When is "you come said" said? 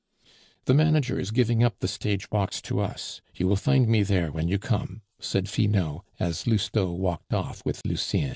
4.47-5.47